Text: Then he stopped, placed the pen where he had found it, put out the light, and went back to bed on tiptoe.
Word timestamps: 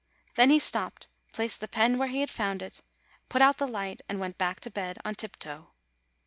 Then 0.35 0.49
he 0.49 0.57
stopped, 0.57 1.09
placed 1.31 1.59
the 1.61 1.67
pen 1.67 1.99
where 1.99 2.07
he 2.07 2.21
had 2.21 2.31
found 2.31 2.63
it, 2.63 2.81
put 3.29 3.39
out 3.39 3.59
the 3.59 3.67
light, 3.67 4.01
and 4.09 4.19
went 4.19 4.35
back 4.35 4.59
to 4.61 4.71
bed 4.71 4.97
on 5.05 5.13
tiptoe. 5.13 5.69